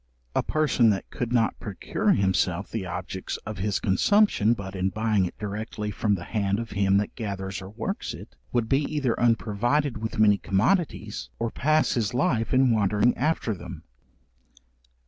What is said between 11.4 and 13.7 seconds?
pass his life in wandering after